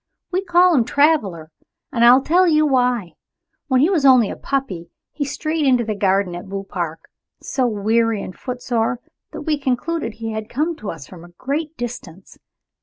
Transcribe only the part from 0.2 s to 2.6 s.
"We call him Traveler, and I will tell